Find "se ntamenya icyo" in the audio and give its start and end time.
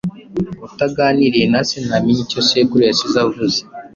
1.67-2.39